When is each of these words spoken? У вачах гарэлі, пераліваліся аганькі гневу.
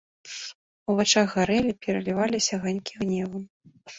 У 0.93 0.95
вачах 0.99 1.27
гарэлі, 1.39 1.73
пераліваліся 1.85 2.53
аганькі 2.59 2.93
гневу. 3.03 3.39